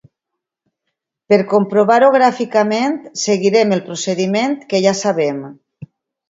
Per 1.33 1.37
comprovar-ho 1.51 2.07
gràficament 2.15 2.97
seguirem 3.25 3.77
el 3.77 3.85
procediment 3.91 4.57
que 4.73 4.83
ja 4.87 4.97
sabem. 5.03 5.47